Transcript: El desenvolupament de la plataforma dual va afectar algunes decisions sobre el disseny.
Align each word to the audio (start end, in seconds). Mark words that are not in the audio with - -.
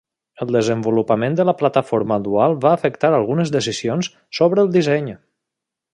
El 0.43 0.53
desenvolupament 0.53 1.35
de 1.41 1.45
la 1.49 1.53
plataforma 1.59 2.17
dual 2.29 2.57
va 2.65 2.73
afectar 2.79 3.11
algunes 3.19 3.53
decisions 3.59 4.11
sobre 4.39 4.65
el 4.65 4.73
disseny. 4.79 5.13